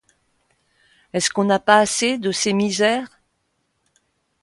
[1.13, 3.19] Est-ce qu'on n'a pas assez de ses misères?